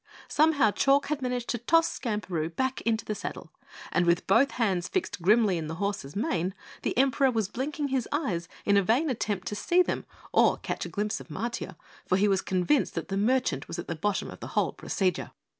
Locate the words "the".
3.05-3.13, 5.67-5.75, 6.81-6.97, 13.09-13.15, 13.87-13.93, 14.39-14.47